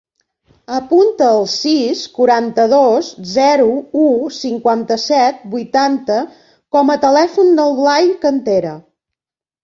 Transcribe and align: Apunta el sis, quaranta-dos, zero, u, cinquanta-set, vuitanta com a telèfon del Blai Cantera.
Apunta 0.75 1.25
el 1.31 1.43
sis, 1.55 1.99
quaranta-dos, 2.13 3.09
zero, 3.33 3.67
u, 4.05 4.07
cinquanta-set, 4.37 5.43
vuitanta 5.51 6.17
com 6.77 6.89
a 6.95 6.97
telèfon 7.03 7.53
del 7.61 7.75
Blai 7.81 8.09
Cantera. 8.25 8.73